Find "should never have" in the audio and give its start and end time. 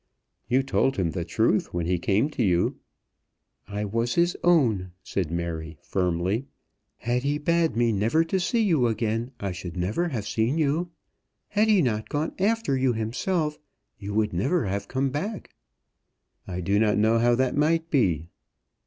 9.51-10.25